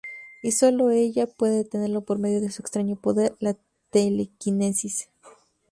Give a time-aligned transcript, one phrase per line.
[0.41, 3.55] Y sólo ella puede detenerlo por medio de su extraño poder: la
[3.91, 5.09] telequinesis.